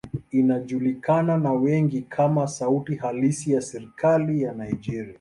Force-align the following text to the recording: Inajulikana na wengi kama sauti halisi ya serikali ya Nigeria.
Inajulikana 0.31 1.37
na 1.37 1.53
wengi 1.53 2.01
kama 2.01 2.47
sauti 2.47 2.95
halisi 2.95 3.51
ya 3.51 3.61
serikali 3.61 4.41
ya 4.41 4.53
Nigeria. 4.53 5.09